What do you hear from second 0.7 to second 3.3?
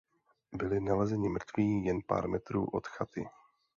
nalezeni mrtví jen pár metrů od chaty.